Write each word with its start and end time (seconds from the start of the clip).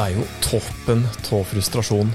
Det 0.00 0.06
er 0.06 0.14
jo 0.16 0.22
toppen 0.40 1.02
av 1.04 1.42
frustrasjon. 1.44 2.08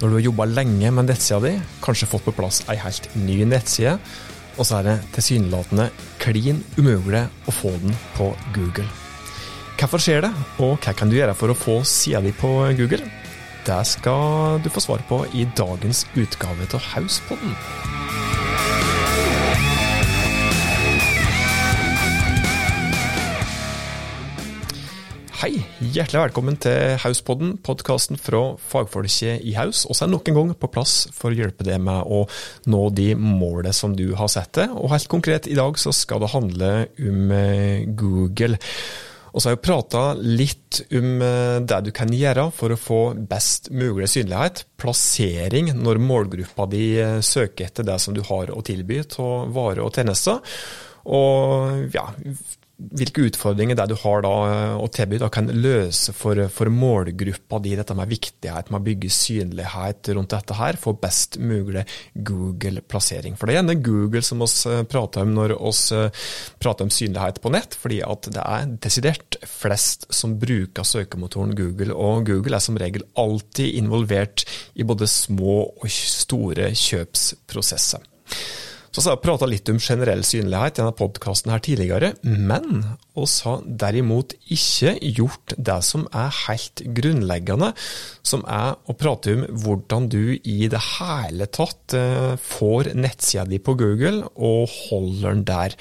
Når 0.00 0.08
du 0.10 0.14
har 0.16 0.24
jobba 0.24 0.46
lenge 0.50 0.88
med 0.90 1.06
nettsida 1.06 1.38
di, 1.44 1.52
kanskje 1.84 2.08
fått 2.10 2.24
på 2.26 2.32
plass 2.34 2.64
ei 2.66 2.74
helt 2.82 3.06
ny 3.14 3.36
nettside, 3.46 3.92
og 4.56 4.66
så 4.66 4.80
er 4.80 4.88
det 4.88 4.94
tilsynelatende 5.14 5.86
klin 6.18 6.58
umulig 6.74 7.20
å 7.46 7.54
få 7.54 7.70
den 7.84 7.94
på 8.16 8.32
Google. 8.56 8.88
Hvorfor 9.78 10.02
skjer 10.02 10.26
det, 10.26 10.32
og 10.58 10.80
hva 10.82 10.96
kan 10.98 11.12
du 11.12 11.14
gjøre 11.20 11.36
for 11.38 11.54
å 11.54 11.60
få 11.60 11.76
sida 11.86 12.24
di 12.26 12.34
på 12.34 12.50
Google? 12.74 13.06
Det 13.70 13.78
skal 13.86 14.58
du 14.64 14.66
få 14.74 14.82
svar 14.82 15.06
på 15.06 15.20
i 15.30 15.46
dagens 15.54 16.08
utgave 16.18 16.66
av 16.66 16.90
Hauspodden. 16.90 17.54
Hei, 25.36 25.58
hjertelig 25.92 26.30
velkommen 26.30 26.54
til 26.64 26.94
Hauspodden, 27.02 27.58
podkasten 27.60 28.16
fra 28.16 28.54
fagfolket 28.70 29.42
i 29.44 29.50
Haus. 29.52 29.82
Vi 29.84 29.92
er 30.00 30.08
nok 30.08 30.30
en 30.30 30.38
gang 30.38 30.52
på 30.56 30.70
plass 30.72 30.94
for 31.12 31.28
å 31.28 31.36
hjelpe 31.36 31.66
deg 31.66 31.82
med 31.84 32.08
å 32.08 32.22
nå 32.72 32.80
de 32.96 33.10
målene 33.20 33.74
som 33.76 33.92
du 33.98 34.14
har 34.16 34.30
sett 34.32 34.54
deg. 34.56 34.72
Og 34.72 34.88
helt 34.94 35.10
konkret 35.12 35.50
i 35.50 35.58
dag 35.58 35.76
så 35.76 35.92
skal 35.92 36.24
det 36.24 36.32
handle 36.32 36.72
om 37.10 37.36
eh, 37.36 37.84
Google. 38.00 38.56
Og 39.34 39.42
så 39.42 39.50
har 39.50 39.58
jeg 39.58 39.64
prata 39.68 40.06
litt 40.16 40.80
om 40.96 41.20
eh, 41.28 41.60
det 41.68 41.84
du 41.84 41.92
kan 42.00 42.16
gjøre 42.16 42.48
for 42.56 42.72
å 42.72 42.80
få 42.80 43.04
best 43.28 43.68
mulig 43.76 44.08
synlighet, 44.14 44.64
plassering 44.80 45.74
når 45.76 46.00
målgruppa 46.00 46.70
di 46.72 46.94
eh, 46.96 47.20
søker 47.20 47.68
etter 47.68 47.84
det 47.84 48.00
som 48.00 48.16
du 48.16 48.24
har 48.24 48.56
å 48.56 48.64
tilby 48.64 49.04
av 49.20 49.52
varer 49.52 49.84
og 49.84 50.00
tjenester. 50.00 50.40
Og 51.12 51.92
ja, 51.92 52.08
hvilke 52.76 53.24
utfordringer 53.30 53.76
det 53.78 53.86
du 53.88 53.94
har 54.02 54.20
da 54.24 54.30
å 54.76 54.82
eh, 54.84 54.90
tilby, 54.92 55.16
da 55.20 55.30
kan 55.32 55.48
løse 55.48 56.12
for, 56.16 56.38
for, 56.52 56.68
målgruppa 56.72 57.60
di, 57.64 57.72
dette 57.78 57.96
med 57.96 58.10
viktighet 58.10 58.68
med 58.68 58.82
å 58.82 58.84
bygge 58.84 59.12
synlighet 59.16 60.10
rundt 60.12 60.34
dette 60.34 60.58
her, 60.58 60.76
få 60.80 60.92
best 61.00 61.38
mulig 61.40 61.86
Google-plassering. 62.12 63.38
For 63.38 63.48
det 63.48 63.56
er 63.56 63.60
gjerne 63.62 63.78
Google 63.80 64.22
som 64.26 64.44
vi 64.44 64.50
eh, 64.72 64.84
prater 64.92 65.24
om 65.24 65.32
når 65.38 65.56
vi 65.56 65.72
eh, 65.96 66.26
prater 66.60 66.88
om 66.88 66.92
synlighet 66.92 67.40
på 67.40 67.54
nett, 67.56 67.78
fordi 67.80 68.02
at 68.04 68.28
det 68.36 68.44
er 68.44 68.68
desidert 68.84 69.40
flest 69.48 70.08
som 70.12 70.36
bruker 70.40 70.84
søkemotoren 70.84 71.56
Google, 71.56 71.96
og 71.96 72.28
Google 72.28 72.60
er 72.60 72.66
som 72.66 72.76
regel 72.80 73.08
alltid 73.16 73.80
involvert 73.80 74.44
i 74.76 74.84
både 74.84 75.08
små 75.08 75.62
og 75.72 75.88
store 75.88 76.74
kjøpsprosesser. 76.76 78.04
Så 78.96 79.10
har 79.10 79.18
jeg 79.18 79.26
prata 79.26 79.44
litt 79.44 79.68
om 79.68 79.76
generell 79.82 80.22
synlighet 80.24 80.78
i 80.78 80.80
denne 80.80 80.96
podkasten 80.96 81.52
tidligere, 81.60 82.14
men 82.24 82.80
oss 83.12 83.42
har 83.44 83.60
derimot 83.68 84.32
ikke 84.48 84.94
gjort 85.18 85.52
det 85.68 85.76
som 85.84 86.06
er 86.16 86.32
helt 86.46 86.80
grunnleggende, 86.96 87.74
som 88.24 88.44
er 88.48 88.78
å 88.88 88.96
prate 88.96 89.34
om 89.36 89.44
hvordan 89.66 90.08
du 90.12 90.38
i 90.40 90.70
det 90.72 90.80
hele 90.94 91.48
tatt 91.52 91.92
eh, 91.98 92.40
får 92.40 92.94
nettsida 92.96 93.44
di 93.50 93.60
på 93.60 93.76
Google 93.76 94.30
og 94.32 94.72
holder 94.88 95.28
den 95.28 95.44
der. 95.52 95.76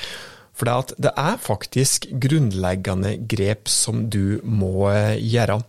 For 0.56 0.68
det 1.00 1.12
er 1.16 1.40
faktisk 1.40 2.10
grunnleggende 2.20 3.16
grep 3.32 3.72
som 3.72 4.10
du 4.12 4.42
må 4.44 4.90
eh, 4.92 5.16
gjøre. 5.24 5.62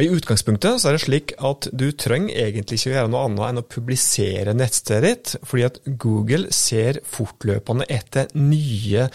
Og 0.00 0.06
I 0.06 0.14
utgangspunktet 0.16 0.80
så 0.80 0.88
er 0.88 0.94
det 0.96 1.02
slik 1.02 1.32
at 1.44 1.66
du 1.76 1.90
trenger 1.92 2.32
egentlig 2.46 2.78
ikke 2.78 2.94
gjøre 2.94 3.10
noe 3.12 3.24
annet 3.26 3.42
enn 3.50 3.60
å 3.60 3.64
publisere 3.68 4.54
nettstedet 4.56 5.02
ditt, 5.04 5.32
fordi 5.44 5.66
at 5.66 5.76
Google 6.00 6.48
ser 6.56 7.02
fortløpende 7.04 7.84
etter 7.92 8.30
nye 8.32 9.10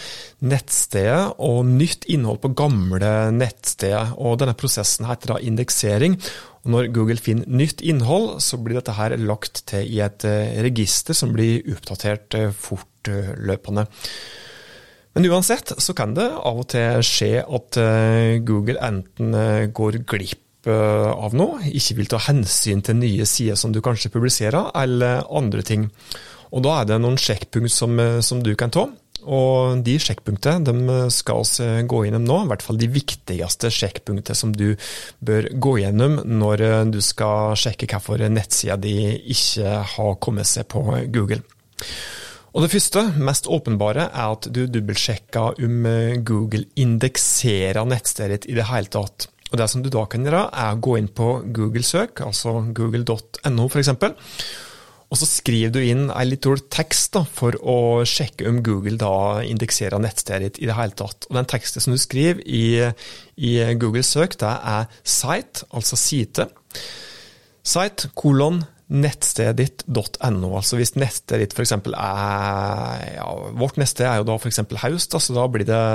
nettsteder 0.46 1.42
og 1.42 1.64
nytt 1.72 2.06
innhold 2.14 2.44
på 2.44 2.54
gamle 2.62 3.16
nettsteder. 3.34 4.14
Og 4.22 4.38
denne 4.44 4.54
prosessen 4.54 5.10
heter 5.10 5.34
da 5.34 5.40
indeksering. 5.50 6.20
Og 6.68 6.76
når 6.78 6.92
Google 6.94 7.18
finner 7.18 7.50
nytt 7.50 7.82
innhold, 7.82 8.36
så 8.46 8.62
blir 8.62 8.78
dette 8.78 9.00
her 9.02 9.18
lagt 9.18 9.66
til 9.74 9.90
i 9.90 10.04
et 10.06 10.30
eh, 10.30 10.62
register 10.70 11.18
som 11.18 11.34
blir 11.34 11.66
oppdatert 11.74 12.38
eh, 12.38 12.54
fortløpende. 12.54 13.90
Men 15.18 15.32
uansett 15.34 15.80
så 15.82 15.98
kan 15.98 16.14
det 16.14 16.30
av 16.30 16.62
og 16.62 16.70
til 16.78 17.02
skje 17.10 17.36
at 17.42 17.82
eh, 17.82 18.38
Google 18.46 18.78
enten 18.86 19.34
går 19.74 20.04
glipp 20.06 20.45
Eh, 20.66 21.12
av 21.14 21.36
noe, 21.38 21.62
ikke 21.70 22.00
vil 22.00 22.08
ta 22.10 22.18
hensyn 22.26 22.82
til 22.86 22.98
nye 22.98 23.26
sider 23.30 23.58
som 23.60 23.74
du 23.74 23.84
kanskje 23.86 24.10
publiserer, 24.14 24.72
eller 24.74 25.26
andre 25.30 25.62
ting. 25.62 25.90
Og 26.52 26.64
Da 26.64 26.82
er 26.82 26.86
det 26.86 27.02
noen 27.02 27.18
sjekkpunkt 27.18 27.70
som, 27.70 28.00
eh, 28.00 28.22
som 28.22 28.42
du 28.42 28.56
kan 28.56 28.72
ta. 28.72 28.90
Og 29.26 29.84
De 29.84 29.98
sjekkpunktene 29.98 31.12
skal 31.12 31.44
vi 31.44 31.88
gå 31.88 32.06
gjennom 32.06 32.26
nå, 32.26 32.44
i 32.44 32.48
hvert 32.48 32.62
fall 32.62 32.78
de 32.78 32.88
viktigste 32.88 33.70
sjekkpunktene 33.70 34.36
som 34.36 34.52
du 34.52 34.76
bør 35.24 35.50
gå 35.60 35.82
gjennom 35.82 36.24
når 36.26 36.62
eh, 36.62 36.86
du 36.86 37.00
skal 37.02 37.54
sjekke 37.54 37.88
hvorfor 37.88 38.18
nettsida 38.18 38.76
di 38.80 39.22
ikke 39.30 39.84
har 39.84 40.16
kommet 40.16 40.48
seg 40.48 40.68
på 40.68 40.82
Google. 41.12 41.42
Og 42.56 42.62
Det 42.62 42.72
første, 42.72 43.20
mest 43.20 43.46
åpenbare, 43.46 44.10
er 44.14 44.32
at 44.32 44.48
du 44.50 44.66
dobbeltsjekker 44.66 45.60
om 45.60 46.24
Google 46.24 46.66
indekserer 46.76 47.86
nettstedet 47.86 48.42
ditt 48.42 48.52
i 48.52 48.56
det 48.56 48.66
hele 48.66 48.88
tatt. 48.88 49.28
Og 49.56 49.62
Det 49.62 49.70
som 49.72 49.84
du 49.84 49.88
da 49.88 50.04
kan 50.12 50.26
gjøre, 50.28 50.50
er 50.52 50.76
å 50.76 50.80
gå 50.84 50.98
inn 51.00 51.08
på 51.16 51.30
Google-søk, 51.56 52.20
altså 52.26 52.58
google.no 52.76 53.68
f.eks. 53.72 53.92
Og 55.06 55.20
så 55.22 55.28
skriver 55.30 55.72
du 55.72 55.80
inn 55.80 56.10
en 56.12 56.34
dårlig 56.44 56.66
tekst 56.74 57.14
da, 57.16 57.22
for 57.24 57.56
å 57.64 58.04
sjekke 58.04 58.50
om 58.50 58.60
Google 58.66 59.00
da 59.00 59.46
indekserer 59.48 60.02
nettstedet 60.04 60.58
ditt 60.58 60.60
i 60.66 60.68
det 60.68 60.76
hele 60.76 60.98
tatt. 61.00 61.30
Og 61.30 61.40
Den 61.40 61.48
teksten 61.48 61.86
som 61.86 61.96
du 61.96 62.02
skriver 62.02 62.44
i, 62.44 62.84
i 63.40 63.56
Google-søk, 63.80 64.36
det 64.44 64.52
er 64.76 64.90
site, 65.08 65.64
altså 65.72 66.00
site. 66.02 66.50
Site, 67.64 68.12
kolon, 68.20 68.66
nettstedet 68.92 69.56
ditt.no. 69.62 70.50
Altså 70.52 70.82
hvis 70.82 70.98
nettstedet 71.00 71.46
ditt 71.46 71.56
f.eks. 71.56 71.78
er 71.80 73.06
ja, 73.16 73.30
Vårt 73.56 73.80
nettsted 73.80 74.10
er 74.10 74.20
jo 74.20 74.28
da 74.28 74.36
f.eks. 74.36 74.66
Haust, 74.84 75.16
så 75.16 75.38
da 75.38 75.48
blir 75.48 75.70
det 75.70 75.86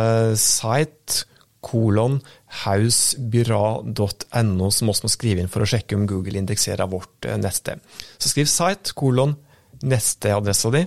site 0.40 1.26
kolon 1.64 2.18
hausbyra.no, 2.64 4.70
som 4.72 4.92
også 4.92 5.06
må 5.06 5.12
skrive 5.12 5.42
inn 5.42 5.52
for 5.52 5.64
å 5.64 5.68
sjekke 5.68 5.98
om 5.98 6.06
Google 6.10 6.40
indekserer 6.40 6.90
vårt 6.90 7.28
eh, 7.28 7.38
nettsted. 7.40 7.82
Så 8.18 8.32
skriv 8.32 8.48
site, 8.50 8.94
kolon, 8.98 9.36
nettstedadressa 9.82 10.72
di, 10.74 10.86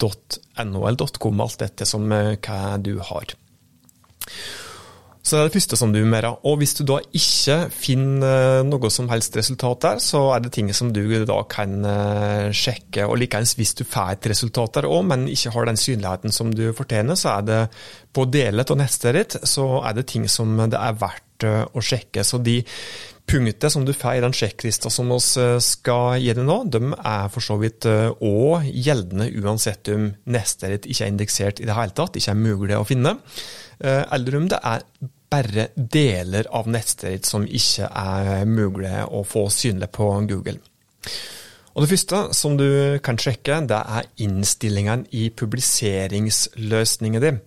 .no 0.00 0.86
eller 0.88 1.12
.com, 1.20 1.42
alt 1.44 1.60
dette 1.62 1.88
som 1.88 2.06
eh, 2.16 2.36
hva 2.40 2.76
du 2.82 2.96
har. 3.10 3.36
Så 5.30 5.36
det 5.36 5.44
er 5.44 5.50
det 5.50 5.54
første 5.60 5.76
som 5.78 5.92
du 5.94 6.00
mer 6.10 6.26
av, 6.26 6.40
Og 6.42 6.56
hvis 6.58 6.72
du 6.74 6.80
da 6.88 6.96
ikke 7.14 7.68
finner 7.70 8.64
noe 8.66 8.88
som 8.90 9.06
helst 9.12 9.36
resultat 9.38 9.84
der, 9.84 10.00
så 10.02 10.24
er 10.34 10.42
det 10.42 10.50
ting 10.56 10.72
som 10.74 10.90
du 10.90 11.04
da 11.28 11.36
kan 11.46 11.84
eh, 11.86 12.48
sjekke. 12.50 13.06
Og 13.06 13.20
likeens 13.20 13.54
hvis 13.54 13.76
du 13.78 13.84
får 13.86 14.16
et 14.16 14.30
resultat 14.32 14.80
der 14.80 14.88
òg, 14.90 15.04
men 15.06 15.28
ikke 15.30 15.52
har 15.54 15.70
den 15.70 15.78
synligheten 15.78 16.34
som 16.34 16.50
du 16.50 16.72
fortjener, 16.74 17.14
så 17.14 17.36
er 17.36 17.46
det 17.46 17.60
på 18.10 18.26
delet 18.26 18.74
og 18.74 18.80
nettstedet 18.82 19.22
ditt, 19.22 19.38
så 19.46 19.68
er 19.84 20.00
det 20.00 20.08
ting 20.10 20.26
som 20.26 20.58
det 20.58 20.82
er 20.82 20.98
verdt 20.98 21.46
eh, 21.46 21.62
å 21.62 21.84
sjekke. 21.92 22.26
Så 22.26 22.42
de 22.42 22.58
punktene 23.30 23.70
som 23.70 23.86
du 23.86 23.94
får 23.94 24.18
i 24.18 24.26
den 24.26 24.34
sjekklista 24.34 24.90
som 24.90 25.14
vi 25.14 25.22
eh, 25.44 25.56
skal 25.62 26.18
gi 26.18 26.34
deg 26.34 26.42
nå, 26.50 26.58
de 26.74 26.82
er 26.98 27.30
for 27.30 27.52
så 27.52 27.60
vidt 27.62 27.86
òg 27.86 28.66
gjeldende 28.66 29.30
uansett 29.38 29.94
om 29.94 30.10
nettstedet 30.26 30.80
ditt 30.80 30.90
ikke 30.90 31.06
er 31.06 31.14
indeksert 31.14 31.62
i 31.62 31.70
det 31.70 31.78
hele 31.78 31.94
tatt, 31.94 32.18
ikke 32.18 32.34
er 32.34 32.46
mulig 32.48 32.80
å 32.82 32.86
finne. 32.88 33.20
Eh, 33.80 34.04
eller 34.12 34.36
om 34.36 34.48
det 34.50 34.58
er 34.60 34.84
bare 35.30 35.68
deler 35.74 36.48
av 36.50 36.68
nettstedet 36.70 37.28
som 37.28 37.46
ikke 37.46 37.86
er 37.86 38.48
mulig 38.50 38.96
å 39.06 39.22
få 39.26 39.46
synlig 39.54 39.90
på 39.94 40.08
Google. 40.30 40.58
Og 41.74 41.84
Det 41.84 41.90
første 41.92 42.20
som 42.34 42.56
du 42.58 42.98
kan 43.04 43.18
sjekke, 43.20 43.60
det 43.70 43.78
er 43.78 44.08
innstillingene 44.24 45.06
i 45.14 45.28
publiseringsløsningen 45.30 47.22
din. 47.22 47.38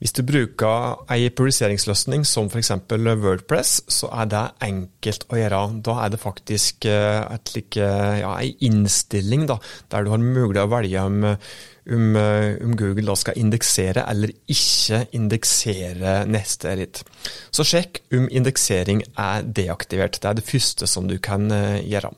Hvis 0.00 0.14
du 0.16 0.22
bruker 0.24 1.04
en 1.12 1.36
publiseringsløsning 1.36 2.24
som 2.28 2.48
f.eks. 2.48 2.72
Wordpress, 3.20 3.82
så 3.88 4.08
er 4.16 4.32
det 4.32 4.44
enkelt 4.64 5.28
å 5.28 5.40
gjøre. 5.40 5.60
Da 5.84 5.98
er 6.04 6.12
det 6.12 6.22
faktisk 6.22 6.88
eh, 6.88 7.20
et 7.36 7.52
like, 7.54 7.92
ja, 8.22 8.34
innstilling 8.64 9.46
da, 9.48 9.60
der 9.92 10.04
du 10.04 10.12
har 10.14 10.24
mulighet 10.24 10.64
å 10.64 10.72
velge 10.72 11.06
om, 11.10 11.24
om, 11.28 12.06
om 12.16 12.76
Google 12.80 13.10
da 13.10 13.16
skal 13.20 13.40
indeksere 13.40 14.06
eller 14.08 14.32
ikke 14.52 15.04
indeksere 15.16 16.22
neste 16.32 16.76
ditt. 16.80 17.04
Så 17.52 17.64
sjekk 17.64 18.06
om 18.16 18.28
indeksering 18.32 19.04
er 19.20 19.44
deaktivert. 19.44 20.16
Det 20.20 20.32
er 20.32 20.40
det 20.40 20.48
første 20.48 20.88
som 20.88 21.12
du 21.12 21.20
kan 21.20 21.50
eh, 21.52 21.84
gjøre. 21.84 22.16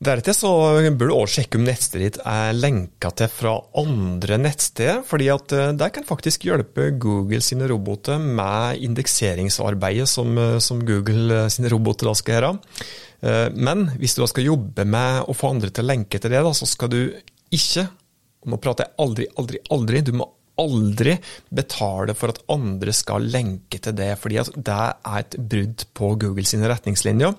Deretter 0.00 0.32
så 0.32 0.50
bør 0.96 1.10
du 1.10 1.12
også 1.12 1.42
sjekke 1.42 1.58
om 1.60 1.66
nettstedet 1.66 2.06
ditt 2.06 2.22
er 2.24 2.54
lenka 2.56 3.10
til 3.20 3.28
fra 3.28 3.52
andre 3.76 4.38
nettsteder, 4.40 5.02
fordi 5.04 5.26
at 5.28 5.52
eh, 5.52 5.74
det 5.76 5.90
kan 5.92 6.06
faktisk 6.08 6.46
hjelpe 6.48 6.86
Google 6.96 7.42
sine 7.44 7.68
roboter 7.68 8.16
med 8.16 8.80
indekseringsarbeidet 8.80 10.08
som, 10.08 10.32
eh, 10.40 10.56
som 10.64 10.80
Google 10.88 11.42
eh, 11.42 11.50
sine 11.52 11.68
roboter 11.68 12.08
da 12.08 12.16
skal 12.16 12.38
gjøre. 12.38 12.56
Men 13.20 13.82
hvis 14.00 14.14
du 14.16 14.22
da 14.22 14.30
skal 14.30 14.46
jobbe 14.46 14.86
med 14.88 15.26
å 15.28 15.34
få 15.36 15.50
andre 15.52 15.68
til 15.68 15.84
å 15.84 15.90
lenke 15.90 16.16
til 16.16 16.32
det, 16.32 16.40
da, 16.40 16.54
så 16.56 16.64
skal 16.64 16.88
du 16.88 17.02
ikke 17.52 17.84
og 18.40 18.48
Nå 18.48 18.56
prater 18.56 18.86
jeg 18.86 18.96
aldri, 19.04 19.26
aldri, 19.36 19.58
aldri. 19.68 20.00
Du 20.00 20.14
må 20.16 20.24
aldri 20.60 21.16
betale 21.56 22.14
for 22.18 22.32
at 22.32 22.42
andre 22.52 22.94
skal 22.96 23.28
lenke 23.32 23.80
til 23.82 23.96
det, 23.96 24.12
fordi 24.20 24.42
det 24.56 24.76
er 24.76 25.20
et 25.20 25.38
brudd 25.40 25.86
på 25.96 26.14
Google 26.20 26.46
sine 26.48 26.70
retningslinjer. 26.70 27.34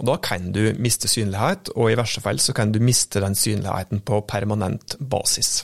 Og 0.00 0.06
Da 0.08 0.16
kan 0.18 0.50
du 0.52 0.72
miste 0.82 1.08
synlighet, 1.08 1.70
og 1.76 1.92
i 1.92 1.98
verste 1.98 2.24
fall 2.24 2.40
så 2.42 2.54
kan 2.56 2.72
du 2.72 2.80
miste 2.82 3.20
den 3.22 3.36
synligheten 3.38 4.02
på 4.02 4.24
permanent 4.26 4.96
basis. 4.98 5.62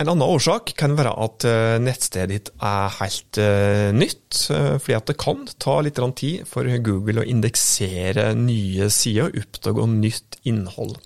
En 0.00 0.08
annen 0.08 0.24
årsak 0.24 0.72
kan 0.80 0.94
være 0.96 1.12
at 1.20 1.44
eh, 1.44 1.76
nettstedet 1.82 2.30
ditt 2.32 2.46
er 2.64 2.94
helt 3.02 3.36
uh, 3.36 3.90
nytt, 3.92 4.46
uh, 4.48 4.78
fordi 4.80 4.96
at 4.96 5.10
det 5.10 5.16
kan 5.20 5.42
ta 5.60 5.74
litt 5.84 6.00
tid 6.16 6.48
for 6.48 6.64
Google 6.80 7.20
å 7.20 7.26
indeksere 7.28 8.30
nye 8.38 8.88
sider 8.88 9.28
og 9.28 9.36
oppdage 9.42 9.88
nytt 9.92 10.38
innhold. 10.48 10.96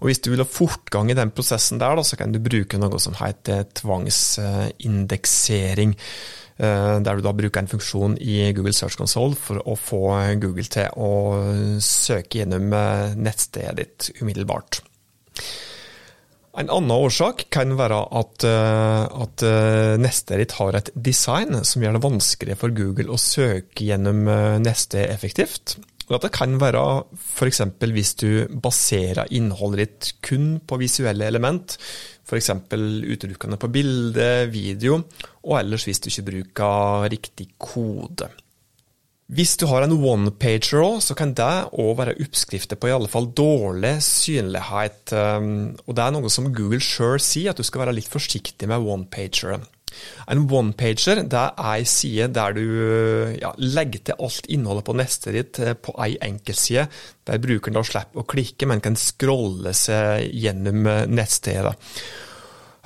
Og 0.00 0.06
Hvis 0.10 0.22
du 0.24 0.28
vil 0.32 0.42
ha 0.42 0.48
fortgang 0.48 1.06
i 1.10 1.16
den 1.16 1.30
prosessen, 1.34 1.80
der, 1.80 1.92
da, 1.96 2.02
så 2.04 2.16
kan 2.20 2.32
du 2.32 2.38
bruke 2.42 2.78
noe 2.80 2.98
som 3.02 3.14
heter 3.20 3.58
tvangsindeksering. 3.80 5.92
Uh, 6.56 6.96
der 7.04 7.14
du 7.18 7.20
da 7.20 7.36
bruker 7.36 7.60
en 7.60 7.68
funksjon 7.68 8.14
i 8.16 8.48
Google 8.56 8.72
Search 8.72 8.96
Console 8.96 9.36
for 9.36 9.60
å 9.60 9.76
få 9.76 10.16
Google 10.40 10.64
til 10.72 10.88
å 10.96 11.36
søke 11.84 12.40
gjennom 12.40 12.72
nettstedet 13.20 13.76
ditt 13.76 14.08
umiddelbart. 14.22 14.80
En 16.56 16.72
annen 16.72 16.94
årsak 16.94 17.52
kan 17.52 17.74
være 17.76 17.98
at, 18.16 18.40
eh, 18.48 19.04
at 19.04 19.42
eh, 19.44 20.00
ditt 20.40 20.56
har 20.56 20.72
et 20.78 20.88
design 20.96 21.52
som 21.68 21.84
gjør 21.84 21.98
det 21.98 22.06
vanskeligere 22.06 22.60
for 22.62 22.72
Google 22.72 23.12
å 23.12 23.20
søke 23.20 23.84
gjennom 23.84 24.24
neste 24.64 25.04
effektivt. 25.04 25.76
Og 26.06 26.14
Dette 26.14 26.30
kan 26.30 26.54
være 26.62 26.82
f.eks. 27.18 27.62
hvis 27.82 28.12
du 28.20 28.30
baserer 28.62 29.26
innholdet 29.34 29.80
ditt 29.82 30.10
kun 30.22 30.48
på 30.62 30.78
visuelle 30.78 31.26
element, 31.26 31.74
f.eks. 32.26 32.52
utelukkende 32.70 33.58
på 33.58 33.70
bilde, 33.74 34.30
video, 34.52 35.00
og 35.42 35.60
ellers 35.60 35.86
hvis 35.88 36.02
du 36.02 36.10
ikke 36.10 36.28
bruker 36.30 37.08
riktig 37.10 37.48
kode. 37.58 38.30
Hvis 39.26 39.56
du 39.58 39.64
har 39.66 39.82
en 39.82 39.96
one-pager 39.98 40.78
òg, 40.78 41.00
så 41.02 41.16
kan 41.18 41.32
det 41.34 41.54
òg 41.74 41.96
være 41.98 42.14
oppskrifter 42.22 42.78
på 42.78 42.86
i 42.86 42.94
alle 42.94 43.10
fall 43.10 43.26
dårlig 43.34 43.96
synlighet. 44.06 45.10
Um, 45.10 45.72
og 45.82 45.96
det 45.98 46.04
er 46.04 46.14
noe 46.14 46.30
som 46.30 46.52
Google 46.54 46.78
sjøl 46.78 47.18
sier, 47.18 47.50
at 47.50 47.58
du 47.58 47.66
skal 47.66 47.82
være 47.82 47.96
litt 47.98 48.10
forsiktig 48.12 48.70
med 48.70 48.86
one-pagere. 48.86 49.58
En 50.32 50.44
one-pager 50.50 51.22
det 51.22 51.38
er 51.38 51.64
ei 51.70 51.86
side 51.88 52.28
der 52.34 52.56
du 52.56 52.64
ja, 53.38 53.52
legger 53.62 54.04
til 54.08 54.22
alt 54.26 54.48
innholdet 54.52 54.86
på 54.88 54.96
nettet 54.98 55.36
ditt 55.36 55.60
eh, 55.62 55.76
på 55.78 55.94
ei 56.02 56.16
enkeltside, 56.26 56.86
der 57.26 57.42
brukeren 57.42 57.78
da 57.78 57.84
slipper 57.86 58.22
å 58.22 58.28
klikke, 58.28 58.68
men 58.70 58.82
kan 58.84 58.98
scrolle 58.98 59.74
seg 59.76 60.26
gjennom 60.34 60.86
eh, 60.90 61.04
nettstedet. 61.10 61.76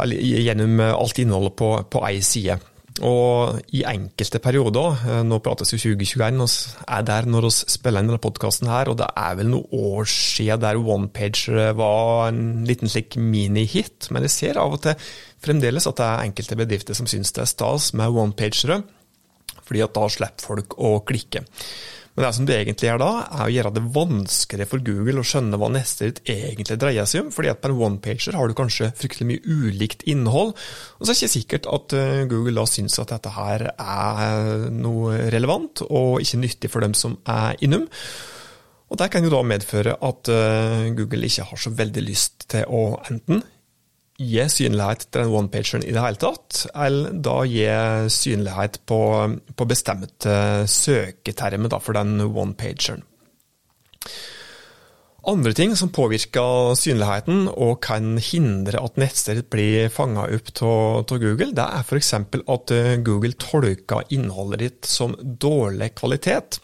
Eller 0.01 0.21
gjennom 0.21 0.81
eh, 0.81 0.97
alt 0.97 1.23
innholdet 1.23 1.57
på, 1.61 1.73
på 1.91 2.05
ei 2.09 2.21
side. 2.25 2.61
Og 3.07 3.61
i 3.73 3.81
enkelte 3.89 4.41
perioder, 4.43 4.99
eh, 5.09 5.21
nå 5.25 5.39
prates 5.41 5.73
jo 5.73 5.79
2021, 5.81 6.41
vi 6.45 6.85
er 6.87 7.05
der 7.09 7.29
når 7.29 7.47
vi 7.47 7.53
spiller 7.73 8.03
inn 8.03 8.11
denne 8.11 8.21
podkasten 8.21 8.69
her, 8.69 8.91
og 8.91 8.99
det 9.01 9.09
er 9.17 9.39
vel 9.39 9.49
noen 9.49 9.73
år 9.73 10.09
siden 10.11 10.61
der 10.61 10.77
OnePage 10.77 11.71
var 11.79 12.29
en 12.29 12.67
liten 12.69 12.89
slik 12.93 13.17
minihit. 13.17 14.11
Men 14.11 14.27
jeg 14.29 14.31
ser 14.37 14.61
av 14.61 14.77
og 14.77 14.83
til 14.85 14.95
fremdeles 15.41 15.87
at 15.89 15.97
det 15.97 16.09
er 16.09 16.27
enkelte 16.27 16.59
bedrifter 16.61 16.99
som 16.99 17.09
syns 17.09 17.33
det 17.33 17.47
er 17.47 17.53
stas 17.53 17.93
med 17.95 18.13
OnePagere, 18.13 18.83
fordi 19.65 19.81
at 19.87 19.95
da 19.97 20.09
slipper 20.09 20.49
folk 20.51 20.77
å 20.77 20.99
klikke. 21.07 21.47
Men 22.21 22.27
det 22.29 22.37
som 22.37 22.47
det 22.51 22.57
egentlig 22.61 22.89
gjør 22.91 22.99
da, 23.01 23.11
er 23.33 23.43
å 23.47 23.53
gjøre 23.55 23.71
det 23.73 23.83
vanskeligere 23.95 24.69
for 24.69 24.83
Google 24.85 25.23
å 25.23 25.25
skjønne 25.25 25.57
hva 25.57 25.71
nestet 25.73 26.03
ditt 26.19 26.33
egentlig 26.35 26.77
dreier 26.83 27.07
seg 27.09 27.23
om. 27.23 27.31
fordi 27.33 27.49
at 27.49 27.63
på 27.63 27.71
en 27.71 27.79
one-pager 27.87 28.37
har 28.37 28.51
du 28.51 28.57
kanskje 28.59 28.91
fryktelig 28.93 29.29
mye 29.31 29.55
ulikt 29.71 30.05
innhold. 30.05 30.53
Og 30.53 31.01
så 31.01 31.07
er 31.07 31.15
det 31.15 31.17
ikke 31.17 31.33
sikkert 31.33 31.69
at 31.73 31.95
eh, 31.97 32.27
Google 32.29 32.61
da 32.61 32.67
syns 32.69 32.99
at 33.01 33.15
dette 33.15 33.33
her 33.33 33.65
er 33.73 34.69
noe 34.69 35.31
relevant 35.33 35.81
og 35.89 36.21
ikke 36.21 36.43
nyttig 36.43 36.73
for 36.75 36.85
dem 36.85 36.93
som 36.93 37.17
er 37.25 37.57
innom. 37.65 37.89
Og 38.93 39.01
Det 39.01 39.09
kan 39.15 39.25
jo 39.25 39.33
da 39.33 39.41
medføre 39.47 39.97
at 39.97 40.29
eh, 40.35 40.91
Google 41.01 41.25
ikke 41.25 41.49
har 41.49 41.65
så 41.65 41.73
veldig 41.73 42.05
lyst 42.05 42.51
til 42.53 42.69
å 42.69 42.85
enten 43.09 43.41
gi 44.21 44.45
synlighet 44.53 45.07
til 45.09 45.23
den 45.23 45.33
one-pageren 45.33 45.87
i 45.87 45.95
det 45.95 46.03
hele 46.05 46.21
tatt, 46.21 46.65
eller 46.75 47.15
da 47.25 47.37
gi 47.49 47.69
synlighet 48.13 48.81
på, 48.89 49.01
på 49.57 49.69
bestemte 49.69 50.35
søketermer 50.69 51.81
for 51.81 51.97
den 51.97 52.19
one-pageren. 52.29 53.07
Andre 55.31 55.53
ting 55.53 55.75
som 55.77 55.91
påvirker 55.93 56.73
synligheten 56.81 57.45
og 57.51 57.83
kan 57.85 58.15
hindre 58.25 58.81
at 58.81 58.97
nettstedet 59.01 59.51
blir 59.53 59.91
fanga 59.93 60.25
opp 60.33 60.53
av 60.65 61.13
Google, 61.21 61.53
det 61.57 61.67
er 61.67 61.85
f.eks. 61.85 62.15
at 62.17 62.73
Google 63.05 63.37
tolker 63.37 64.09
innholdet 64.17 64.63
ditt 64.65 64.89
som 64.89 65.13
dårlig 65.21 65.93
kvalitet. 66.01 66.63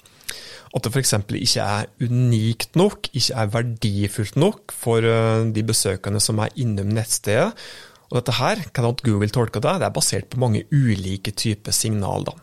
At 0.75 0.85
det 0.85 0.93
f.eks. 0.93 1.15
ikke 1.39 1.65
er 1.65 1.91
unikt 2.03 2.79
nok, 2.79 3.11
ikke 3.15 3.43
er 3.43 3.53
verdifullt 3.53 4.39
nok 4.41 4.75
for 4.75 5.05
eh, 5.07 5.45
de 5.55 5.63
besøkende 5.67 6.23
som 6.23 6.41
er 6.43 6.55
innom 6.59 6.91
nettstedet. 6.97 7.53
Og 8.11 8.19
dette 8.19 8.35
her, 8.39 8.63
hvordan 8.71 8.99
Google 9.03 9.31
tolker 9.35 9.63
det, 9.63 9.79
det 9.81 9.87
er 9.89 9.95
basert 9.95 10.29
på 10.31 10.41
mange 10.43 10.65
ulike 10.75 11.33
typer 11.35 11.75
signal. 11.75 12.27
Da. 12.27 12.35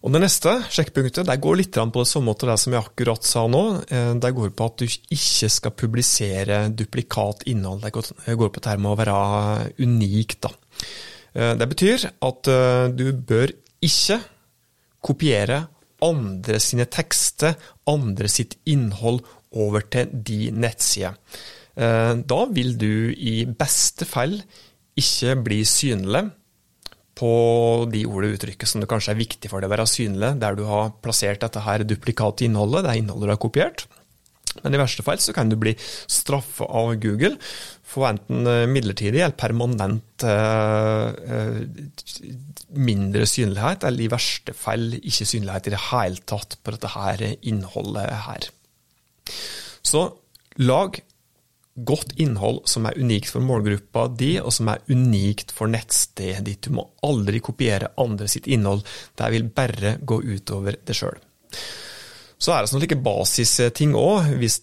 Og 0.00 0.14
Det 0.14 0.22
neste 0.22 0.54
sjekkpunktet 0.72 1.28
det 1.28 1.36
går 1.44 1.58
litt 1.60 1.76
på 1.76 2.00
det 2.00 2.08
samme 2.08 2.30
måte 2.30 2.48
det 2.48 2.56
som 2.60 2.72
jeg 2.72 2.80
akkurat 2.80 3.26
sa 3.26 3.44
nå. 3.48 3.64
Eh, 3.88 4.12
det 4.20 4.34
går 4.36 4.52
på 4.56 4.68
at 4.68 4.84
du 4.84 4.86
ikke 4.88 5.50
skal 5.56 5.76
publisere 5.76 6.62
duplikat 6.72 7.44
innhold. 7.52 7.84
Det 7.84 8.36
går 8.36 8.52
på 8.52 8.64
det 8.64 8.76
med 8.80 8.92
å 8.92 9.00
være 9.00 9.18
unikt. 9.80 10.52
Eh, 11.32 11.52
det 11.56 11.68
betyr 11.74 12.08
at 12.12 12.54
du 12.96 13.06
bør 13.12 13.52
ikke 13.80 14.20
kopiere 15.00 15.64
andre 16.04 16.60
sine 16.62 16.86
tekster, 16.90 17.56
andre 17.90 18.30
sitt 18.30 18.58
innhold, 18.70 19.22
over 19.50 19.82
til 19.90 20.10
de 20.14 20.52
nettsider. 20.54 21.16
Eh, 21.74 22.12
da 22.22 22.42
vil 22.54 22.76
du 22.78 23.10
i 23.10 23.42
beste 23.46 24.06
fall 24.06 24.36
ikke 24.98 25.34
bli 25.42 25.64
synlig 25.66 26.28
på 27.20 27.30
de 27.92 28.04
ord 28.08 28.26
og 28.26 28.36
uttrykket 28.36 28.68
som 28.68 28.82
det 28.82 28.88
kanskje 28.90 29.12
er 29.12 29.20
viktig 29.20 29.50
for 29.50 29.60
deg 29.60 29.68
å 29.68 29.74
være 29.74 29.88
synlig, 29.90 30.32
der 30.40 30.56
du 30.56 30.64
har 30.68 30.94
plassert 31.04 31.42
dette 31.42 31.62
her 31.64 31.84
duplikate 31.84 32.46
innholdet, 32.46 32.84
det 32.86 32.92
er 32.92 33.02
innholdet 33.02 33.28
du 33.28 33.34
har 33.34 33.42
kopiert. 33.42 33.86
Men 34.62 34.76
i 34.76 34.80
verste 34.80 35.04
fall 35.06 35.20
så 35.22 35.34
kan 35.36 35.50
du 35.50 35.56
bli 35.60 35.74
straffa 36.10 36.66
av 36.66 36.94
Google 37.02 37.36
for 37.90 38.06
enten 38.10 38.46
eh, 38.46 38.66
midlertidig 38.70 39.20
eller 39.20 39.36
permanent 39.38 40.24
eh, 40.26 41.08
eh, 41.34 42.32
mindre 42.78 43.26
synlighet, 43.26 43.84
eller 43.86 44.06
i 44.06 44.10
verste 44.12 44.54
fall 44.54 44.94
ikke 45.00 45.26
synlighet 45.26 45.68
i 45.68 45.74
det 45.74 45.84
hele 45.90 46.26
tatt 46.30 46.58
på 46.62 46.74
dette 46.76 46.94
her 46.94 47.24
innholdet 47.40 48.10
her. 48.28 48.50
Så 49.82 50.06
lag 50.60 51.00
godt 51.74 52.14
innhold 52.20 52.62
som 52.68 52.86
er 52.88 52.98
unikt 52.98 53.30
for 53.32 53.44
målgruppa 53.44 54.06
di, 54.18 54.34
og 54.42 54.52
som 54.54 54.70
er 54.72 54.82
unikt 54.90 55.54
for 55.54 55.70
nettstedet 55.70 56.44
ditt. 56.46 56.66
Du 56.66 56.76
må 56.76 56.86
aldri 57.06 57.40
kopiere 57.44 57.92
andre 58.00 58.28
sitt 58.30 58.48
innhold. 58.50 58.84
Det 59.16 59.30
vil 59.34 59.48
bare 59.54 59.96
gå 60.02 60.20
utover 60.22 60.78
det 60.84 60.96
sjøl. 60.98 61.18
Så 62.40 62.54
er 62.54 62.64
det 62.64 62.70
sånn 62.70 62.80
like 62.80 62.96
basisting 63.04 63.92
òg. 63.98 64.30
Hvis 64.40 64.62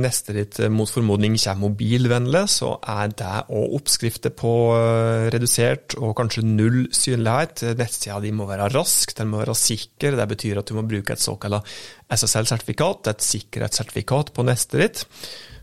neste 0.00 0.32
ditt 0.32 0.56
eh, 0.62 0.70
mot 0.72 0.88
formodning 0.88 1.34
ikke 1.36 1.52
er 1.52 1.60
mobilvennlig, 1.60 2.46
så 2.48 2.70
er 2.80 3.12
det 3.12 3.32
òg 3.52 3.74
oppskrifter 3.76 4.32
på 4.32 4.52
eh, 4.78 5.26
redusert 5.34 5.98
og 6.00 6.14
kanskje 6.16 6.46
null 6.48 6.86
synlighet. 6.96 7.66
Nettsida 7.76 8.22
di 8.24 8.32
må 8.32 8.48
være 8.48 8.70
rask, 8.72 9.12
den 9.18 9.28
må 9.34 9.42
være 9.42 9.58
sikker. 9.58 10.16
Det 10.16 10.28
betyr 10.32 10.62
at 10.62 10.72
du 10.72 10.78
må 10.78 10.86
bruke 10.88 11.12
et 11.12 11.20
såkalt 11.20 11.68
SSL-sertifikat, 12.08 13.12
et 13.12 13.28
sikkerhetssertifikat 13.28 14.32
på 14.32 14.48
nestet 14.48 14.80
ditt. 14.80 15.04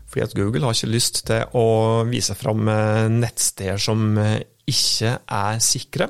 Fordi 0.08 0.28
at 0.28 0.38
Google 0.38 0.62
har 0.62 0.78
ikke 0.78 0.94
lyst 0.94 1.24
til 1.26 1.58
å 1.58 1.66
vise 2.08 2.38
fram 2.38 2.70
nettsteder 3.18 3.82
som 3.82 4.14
ikke 4.16 5.18
er 5.26 5.58
sikre. 5.60 6.06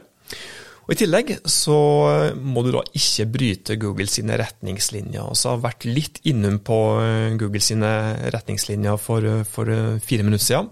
Og 0.89 0.95
I 0.95 0.99
tillegg 1.03 1.35
så 1.53 1.77
må 2.41 2.63
du 2.65 2.71
da 2.73 2.81
ikke 2.97 3.27
bryte 3.29 3.77
Google 3.77 4.09
sine 4.09 4.39
retningslinjer. 4.41 5.21
Altså 5.21 5.53
har 5.53 5.67
vært 5.67 5.85
litt 5.85 6.23
innom 6.31 6.63
på 6.65 6.79
eh, 7.03 7.35
Google 7.37 7.61
sine 7.61 7.91
retningslinjer 8.33 8.97
for, 9.03 9.27
for 9.45 9.69
fire 10.01 10.25
minutter 10.25 10.47
siden. 10.47 10.71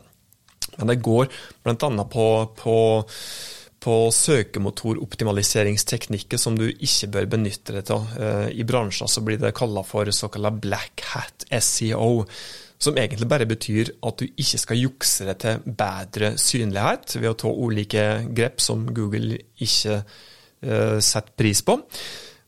Men 0.78 0.90
det 0.90 1.02
går 1.04 1.28
bl.a. 1.64 2.06
på, 2.16 2.26
på 2.56 2.76
på 3.86 4.10
søkemotoroptimaliseringsteknikker 4.10 6.40
som 6.40 6.56
du 6.58 6.64
ikke 6.66 7.06
bør 7.14 7.26
benytte 7.36 7.72
deg 7.76 7.90
av. 7.94 8.02
Eh, 8.18 8.48
I 8.58 8.64
bransjen 8.66 9.08
så 9.10 9.20
blir 9.22 9.38
det 9.38 9.54
kalla 9.54 9.82
for 9.86 10.10
såkalt 10.10 10.58
black 10.64 11.04
hat 11.12 11.44
SEO 11.62 12.26
som 12.78 12.96
egentlig 12.98 13.28
bare 13.28 13.48
betyr 13.48 13.94
at 14.04 14.20
du 14.20 14.26
ikke 14.28 14.60
skal 14.60 14.80
jukse 14.80 15.26
det 15.28 15.38
til 15.44 15.64
bedre 15.78 16.34
synlighet 16.40 17.16
ved 17.18 17.30
å 17.30 17.38
ta 17.40 17.52
ulike 17.52 18.06
grep 18.36 18.60
som 18.60 18.84
Google 18.94 19.38
ikke 19.64 20.00
uh, 20.02 20.98
setter 21.00 21.32
pris 21.38 21.62
på. 21.64 21.78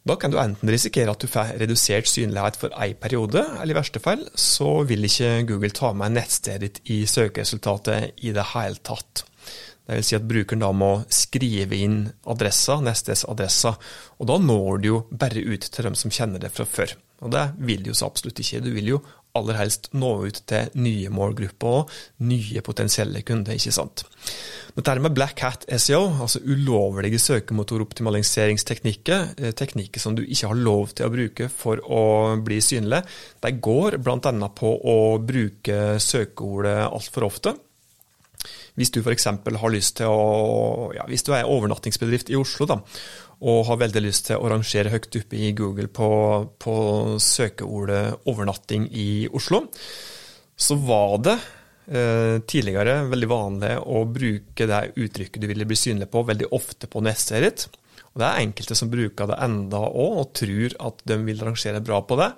Da 0.08 0.16
kan 0.16 0.32
du 0.32 0.38
enten 0.40 0.70
risikere 0.73 1.12
at 1.12 1.20
du 1.20 1.28
får 1.28 1.56
redusert 1.61 2.08
synlighet 2.08 2.56
for 2.56 2.73
én 2.80 2.97
periode, 2.97 3.42
eller 3.58 3.75
i 3.75 3.76
verste 3.76 4.00
fall 4.00 4.23
så 4.38 4.82
vil 4.88 5.04
ikke 5.04 5.42
Google 5.49 5.75
ta 5.76 5.92
med 5.97 6.14
nettstedet 6.16 6.61
ditt 6.64 6.92
i 6.94 7.02
søkeresultatet 7.08 8.23
i 8.25 8.32
det 8.37 8.47
hele 8.54 8.80
tatt. 8.85 9.25
Det 9.88 9.97
vil 9.97 10.04
Si 10.04 10.16
at 10.16 10.28
brukeren 10.28 10.61
da 10.61 10.68
må 10.76 10.90
skrive 11.12 11.76
inn 11.80 12.00
adressa, 12.28 12.76
nestedsadressa, 12.85 13.75
og 14.20 14.28
da 14.28 14.37
når 14.40 14.82
du 14.82 14.88
jo 14.88 14.99
bare 15.11 15.44
ut 15.44 15.64
til 15.64 15.88
dem 15.88 15.97
som 15.97 16.12
kjenner 16.12 16.42
det 16.42 16.52
fra 16.52 16.66
før. 16.68 16.92
Og 17.25 17.32
det 17.32 17.44
vil 17.64 17.82
du 17.82 17.90
jo 17.90 17.97
så 17.97 18.08
absolutt 18.08 18.40
ikke. 18.42 18.61
Du 18.62 18.70
vil 18.75 18.92
jo 18.92 18.99
aller 19.38 19.59
helst 19.59 19.90
nå 19.97 20.12
ut 20.26 20.42
til 20.50 20.71
nye 20.78 21.11
målgrupper 21.14 21.68
og 21.80 21.90
nye 22.28 22.62
potensielle 22.66 23.23
kunder, 23.26 23.52
ikke 23.57 23.75
sant. 23.75 24.04
Dette 24.78 25.00
med 25.02 25.14
black 25.16 25.40
hat 25.42 25.64
SEO, 25.80 26.04
altså 26.23 26.38
ulovlige 26.47 27.18
søkemotoroptimaliseringsteknikker, 27.23 29.21
eh, 29.38 29.52
teknikker 29.59 30.00
som 30.00 30.14
du 30.14 30.23
ikke 30.23 30.49
har 30.52 30.59
lov 30.59 30.92
til 30.95 31.07
å 31.09 31.14
bruke 31.14 31.49
for 31.50 31.83
å 31.83 32.37
bli 32.45 32.61
synlig, 32.62 33.02
de 33.42 33.50
går 33.59 33.99
bl.a. 34.02 34.49
på 34.62 34.71
å 34.78 35.18
bruke 35.18 35.99
søkeordet 36.02 36.87
altfor 36.87 37.23
ofte. 37.26 37.54
Hvis 38.78 38.92
du 38.94 39.00
f.eks. 39.02 39.26
har 39.26 39.73
lyst 39.75 39.97
til 39.99 40.11
å 40.11 40.90
ja, 40.94 41.06
Hvis 41.11 41.26
du 41.26 41.32
er 41.35 41.49
overnattingsbedrift 41.50 42.30
i 42.30 42.38
Oslo 42.38 42.68
da, 42.70 42.78
og 43.38 43.66
har 43.68 43.80
veldig 43.82 44.02
lyst 44.02 44.28
til 44.28 44.38
å 44.38 44.50
rangere 44.50 44.92
høyt 44.92 45.14
oppe 45.20 45.38
i 45.38 45.52
Google 45.58 45.90
på, 45.90 46.08
på 46.58 46.75
søkeordet 47.23 48.25
'overnatting 48.26 48.88
i 48.90 49.11
Oslo', 49.30 49.66
så 50.58 50.75
var 50.82 51.18
det 51.23 51.37
eh, 51.87 52.38
tidligere 52.42 53.04
veldig 53.11 53.28
vanlig 53.30 53.75
å 53.78 54.02
bruke 54.11 54.66
det 54.66 54.80
uttrykket 54.99 55.42
du 55.42 55.47
ville 55.50 55.68
bli 55.68 55.78
synlig 55.78 56.11
på, 56.11 56.26
veldig 56.26 56.50
ofte 56.54 56.90
på 56.90 57.02
nettstedet 57.06 57.47
ditt. 57.47 57.68
Og 58.14 58.23
Det 58.23 58.26
er 58.26 58.42
enkelte 58.42 58.75
som 58.78 58.90
bruker 58.90 59.30
det 59.30 59.38
enda 59.44 59.85
òg, 59.87 60.18
og 60.23 60.35
tror 60.35 60.75
at 60.90 61.06
de 61.06 61.20
vil 61.23 61.47
rangere 61.47 61.85
bra 61.85 62.02
på 62.02 62.18
det. 62.18 62.32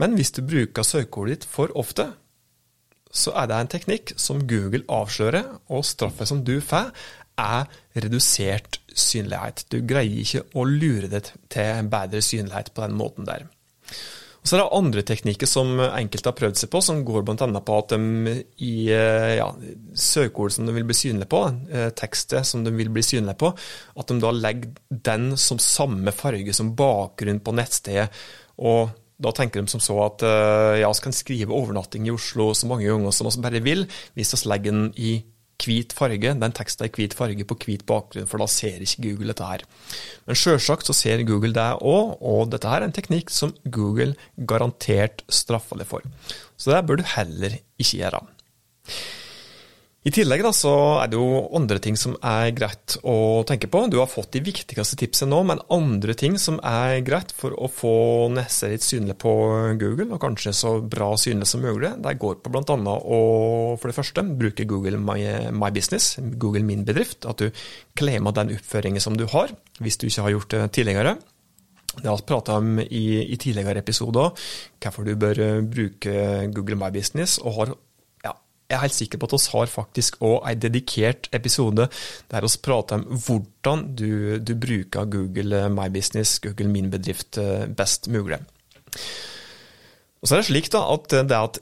Men 0.00 0.16
hvis 0.18 0.34
du 0.36 0.42
bruker 0.44 0.84
søkeordet 0.84 1.38
ditt 1.38 1.48
for 1.48 1.72
ofte, 1.78 2.10
så 3.14 3.34
er 3.38 3.46
det 3.50 3.58
en 3.60 3.70
teknikk 3.76 4.14
som 4.18 4.42
Google 4.50 4.82
avslører, 4.90 5.46
og 5.70 5.86
straffet 5.86 6.30
som 6.30 6.42
du 6.46 6.56
får, 6.64 6.90
er 7.40 7.70
redusert 7.98 8.80
synlighet. 8.94 9.64
Du 9.70 9.80
greier 9.86 10.22
ikke 10.22 10.44
å 10.54 10.66
lure 10.68 11.10
det 11.10 11.28
til 11.52 11.88
bedre 11.90 12.22
synlighet 12.22 12.72
på 12.74 12.84
den 12.84 12.98
måten 12.98 13.26
der. 13.28 13.46
Og 14.44 14.48
Så 14.50 14.58
er 14.58 14.60
det 14.60 14.76
andre 14.76 15.02
teknikker 15.08 15.48
som 15.48 15.78
enkelte 15.80 16.28
har 16.28 16.36
prøvd 16.36 16.58
seg 16.60 16.70
på, 16.74 16.82
som 16.84 17.00
går 17.06 17.22
bl.a. 17.24 17.46
på 17.64 17.76
at 17.80 17.94
de 17.94 18.34
i 18.60 18.74
ja, 19.38 19.46
søkeord 19.96 20.52
som 20.52 20.68
de 20.68 20.74
vil 20.76 20.84
bli 20.84 20.96
synlige 20.98 21.30
på, 21.32 21.40
eh, 21.72 21.88
tekstet 21.96 22.44
som 22.44 22.66
de 22.66 22.74
vil 22.76 22.90
bli 22.92 23.02
synlige 23.02 23.38
på, 23.40 23.54
at 23.96 24.10
de 24.10 24.18
da 24.20 24.34
legger 24.36 24.74
den 25.08 25.30
som 25.40 25.62
samme 25.62 26.12
farge 26.12 26.52
som 26.52 26.74
bakgrunn 26.76 27.40
på 27.40 27.56
nettstedet. 27.56 28.10
og 28.58 28.92
da 29.22 29.30
tenker 29.34 29.62
de 29.62 29.70
som 29.70 29.82
så 29.82 29.96
at 30.06 30.24
eh, 30.26 30.80
ja, 30.82 30.90
vi 30.90 31.04
kan 31.04 31.14
skrive 31.14 31.54
overnatting 31.54 32.08
i 32.08 32.14
Oslo 32.14 32.50
så 32.56 32.68
mange 32.70 32.88
ganger 32.88 33.14
som 33.14 33.30
vi 33.30 33.44
bare 33.44 33.62
vil, 33.64 33.86
hvis 34.18 34.34
vi 34.34 34.50
legger 34.50 34.74
den 34.74 34.90
i 34.96 35.14
hvit 35.64 35.94
farge, 35.94 36.34
den 36.34 36.54
teksten 36.54 36.88
i 36.88 36.92
hvit 36.92 37.14
farge 37.16 37.46
på 37.46 37.56
hvit 37.62 37.84
bakgrunn, 37.86 38.26
for 38.28 38.42
da 38.42 38.48
ser 38.50 38.82
ikke 38.82 39.04
Google 39.06 39.30
dette 39.30 39.48
her. 39.48 39.64
Men 40.26 40.38
sjølsagt 40.38 40.88
så 40.88 40.96
ser 40.96 41.22
Google 41.28 41.54
det 41.56 41.68
òg, 41.78 42.16
og 42.20 42.50
dette 42.52 42.68
her 42.68 42.82
er 42.82 42.88
en 42.88 42.96
teknikk 42.96 43.30
som 43.32 43.54
Google 43.64 44.12
garantert 44.36 45.22
straffer 45.30 45.80
deg 45.80 45.88
for. 45.88 46.06
Så 46.58 46.74
det 46.74 46.82
bør 46.88 47.00
du 47.00 47.06
heller 47.14 47.60
ikke 47.78 48.02
gjøre. 48.02 48.24
I 50.04 50.10
tillegg 50.12 50.42
da, 50.44 50.50
så 50.52 50.70
er 51.00 51.08
det 51.08 51.16
jo 51.16 51.46
andre 51.56 51.78
ting 51.80 51.94
som 51.96 52.12
er 52.20 52.50
greit 52.52 52.98
å 53.08 53.40
tenke 53.48 53.70
på. 53.72 53.86
Du 53.88 53.96
har 54.02 54.10
fått 54.10 54.34
de 54.36 54.42
viktigste 54.44 54.98
tipsene 55.00 55.32
nå, 55.32 55.38
men 55.48 55.62
andre 55.72 56.12
ting 56.20 56.36
som 56.40 56.58
er 56.60 56.98
greit 57.06 57.32
for 57.32 57.56
å 57.56 57.70
få 57.72 57.94
nesa 58.34 58.68
litt 58.68 58.84
synlig 58.84 59.16
på 59.22 59.32
Google, 59.80 60.10
og 60.12 60.20
kanskje 60.20 60.52
så 60.52 60.74
bra 60.84 61.14
synlig 61.16 61.48
som 61.48 61.64
mulig, 61.64 61.94
det 62.04 62.18
går 62.20 62.36
på 62.44 62.52
bl.a. 62.52 62.76
å 62.84 63.20
for 63.80 63.88
det 63.88 63.96
første 63.96 64.26
bruke 64.28 64.68
Google 64.68 65.00
My, 65.00 65.16
My, 65.56 65.72
Business, 65.72 66.18
Google 66.36 66.66
Min 66.68 66.84
bedrift. 66.84 67.24
At 67.24 67.40
du 67.40 67.64
claimer 67.96 68.36
den 68.36 68.52
oppføringen 68.58 69.00
som 69.00 69.16
du 69.16 69.24
har, 69.32 69.56
hvis 69.80 69.96
du 69.96 70.10
ikke 70.10 70.28
har 70.28 70.36
gjort 70.36 70.52
det 70.52 70.66
tidligere. 70.76 71.16
Det 71.94 72.10
har 72.10 72.20
vi 72.20 72.28
prata 72.28 72.58
om 72.60 72.76
i, 72.82 73.06
i, 73.22 73.40
tidligere 73.40 73.80
episoder, 73.80 74.36
hvorfor 74.84 75.08
du 75.08 75.14
bør 75.16 75.40
bruke 75.64 76.44
Google 76.52 76.76
My 76.76 76.92
Business, 76.92 77.38
og 77.40 77.56
har 77.62 77.76
jeg 78.70 78.76
er 78.76 78.82
helt 78.86 78.96
sikker 78.96 79.20
på 79.20 79.28
at 79.28 79.34
oss 79.36 79.50
har 79.52 79.70
faktisk 79.70 80.16
òg 80.24 80.46
en 80.48 80.60
dedikert 80.62 81.28
episode 81.36 81.88
der 82.32 82.46
vi 82.46 82.52
prater 82.64 82.96
om 82.96 83.20
hvordan 83.26 83.86
du, 83.98 84.38
du, 84.40 84.54
bruker 84.56 85.10
Google 85.10 85.68
My 85.68 85.90
Business, 85.92 86.38
Google 86.40 86.70
Min 86.72 86.90
bedrift, 86.90 87.38
eh, 87.38 87.66
best 87.68 88.08
mulig. 88.08 88.40
Og 90.22 90.28
så 90.28 90.36
er 90.36 90.40
det 90.40 90.48
slik 90.48 90.70
da, 90.72 90.80
at 90.94 91.12
det 91.12 91.36
at 91.36 91.60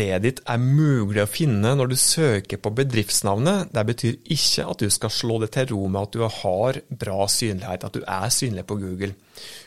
nettstedet 0.00 0.22
ditt 0.24 0.40
er 0.48 0.60
mulig 0.60 1.22
å 1.22 1.28
finne 1.28 1.74
når 1.76 1.90
du 1.92 1.96
søker 1.96 2.60
på 2.60 2.72
bedriftsnavnet, 2.72 3.70
det 3.72 3.84
betyr 3.86 4.18
ikke 4.32 4.66
at 4.70 4.80
du 4.80 4.90
skal 4.90 5.12
slå 5.12 5.38
det 5.42 5.50
til 5.54 5.70
ro 5.72 5.86
med 5.88 6.02
at 6.02 6.14
du 6.14 6.24
har 6.24 6.80
bra 6.88 7.26
synlighet, 7.28 7.84
at 7.84 7.94
du 7.94 8.02
er 8.06 8.28
synlig 8.32 8.66
på 8.66 8.78
Google. 8.80 9.14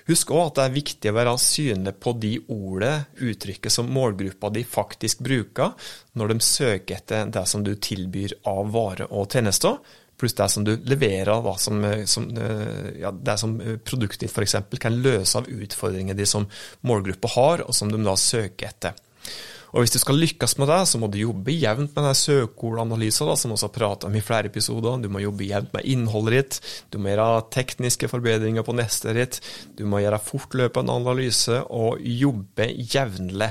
Husk 0.10 0.32
òg 0.34 0.46
at 0.48 0.56
det 0.58 0.66
er 0.66 0.78
viktig 0.78 1.12
å 1.12 1.18
være 1.18 1.36
synlig 1.42 1.96
på 2.02 2.14
de 2.20 2.36
ordene, 2.48 3.06
uttrykket 3.24 3.74
som 3.74 3.92
målgruppa 3.94 4.50
di 4.54 4.64
faktisk 4.66 5.24
bruker 5.24 5.74
når 6.18 6.34
de 6.34 6.40
søker 6.46 6.98
etter 6.98 7.30
det 7.34 7.46
som 7.50 7.64
du 7.66 7.76
tilbyr 7.76 8.40
av 8.50 8.72
varer 8.74 9.14
og 9.14 9.30
tjenester, 9.32 9.80
pluss 10.20 10.36
det 10.38 10.50
som 10.54 10.66
du 10.66 10.76
leverer, 10.88 11.32
da, 11.44 11.56
som, 11.60 11.80
eh, 11.84 12.06
som, 12.06 12.28
eh, 12.38 13.00
ja, 13.02 13.12
det 13.12 13.38
som 13.42 13.58
produktet 13.84 14.28
ditt 14.28 14.32
f.eks. 14.32 14.56
kan 14.80 15.02
løse 15.02 15.40
av 15.40 15.50
utfordringer 15.50 16.16
de 16.16 16.28
som 16.30 16.46
målgruppa 16.86 17.34
har, 17.34 17.66
og 17.68 17.76
som 17.76 17.92
de 17.92 18.00
da 18.04 18.14
søker 18.20 18.70
etter. 18.70 19.02
Og 19.74 19.82
Hvis 19.82 19.96
du 19.96 19.98
skal 19.98 20.20
lykkes 20.22 20.54
med 20.62 20.70
det, 20.70 20.82
så 20.86 21.00
må 21.02 21.08
du 21.10 21.18
jobbe 21.18 21.56
jevnt 21.58 21.96
med 21.98 22.14
søkeordanalyser, 22.14 23.32
som 23.34 23.56
vi 23.56 23.58
har 23.58 23.74
pratet 23.74 24.06
om 24.06 24.14
i 24.16 24.22
flere 24.22 24.52
episoder. 24.52 25.02
Du 25.02 25.10
må 25.10 25.24
jobbe 25.24 25.48
jevnt 25.50 25.74
med 25.74 25.88
innholdet 25.90 26.36
ditt, 26.36 26.60
du 26.94 27.00
må 27.02 27.10
gjøre 27.10 27.48
tekniske 27.56 28.10
forbedringer 28.12 28.66
på 28.66 28.76
neste 28.78 29.16
ditt, 29.18 29.40
du 29.74 29.88
må 29.90 30.04
gjøre 30.04 30.22
fortløpende 30.22 30.94
analyse 30.94 31.58
og 31.74 32.06
jobbe 32.06 32.70
jevnlig 32.94 33.50